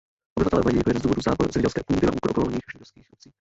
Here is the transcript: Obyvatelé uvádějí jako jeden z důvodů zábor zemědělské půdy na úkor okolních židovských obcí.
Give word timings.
Obyvatelé 0.37 0.59
uvádějí 0.61 0.77
jako 0.77 0.89
jeden 0.89 0.99
z 1.01 1.03
důvodů 1.03 1.21
zábor 1.21 1.51
zemědělské 1.51 1.81
půdy 1.87 2.05
na 2.07 2.13
úkor 2.13 2.31
okolních 2.31 2.63
židovských 2.73 3.13
obcí. 3.13 3.29